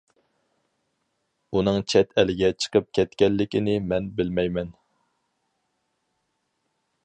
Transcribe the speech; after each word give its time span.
ئۇنىڭ 1.57 1.77
چەت 1.93 2.17
ئەلگە 2.21 2.49
چىقىپ 2.65 2.89
كەتكەنلىكىنى 2.99 3.77
مەن 3.93 4.09
بىلمەيمەن. 4.21 4.75